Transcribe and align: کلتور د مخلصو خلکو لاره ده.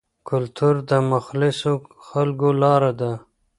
کلتور 0.29 0.75
د 0.89 0.91
مخلصو 1.11 1.73
خلکو 2.07 2.49
لاره 2.61 2.91
ده. 2.99 3.11